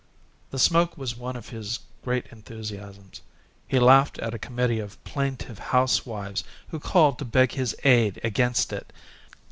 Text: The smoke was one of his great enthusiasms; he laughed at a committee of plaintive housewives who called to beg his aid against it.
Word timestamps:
The 0.49 0.57
smoke 0.57 0.97
was 0.97 1.15
one 1.15 1.35
of 1.35 1.49
his 1.49 1.77
great 2.03 2.25
enthusiasms; 2.31 3.21
he 3.67 3.77
laughed 3.77 4.17
at 4.17 4.33
a 4.33 4.39
committee 4.39 4.79
of 4.79 4.97
plaintive 5.03 5.59
housewives 5.59 6.43
who 6.69 6.79
called 6.79 7.19
to 7.19 7.25
beg 7.25 7.51
his 7.51 7.75
aid 7.83 8.19
against 8.23 8.73
it. 8.73 8.91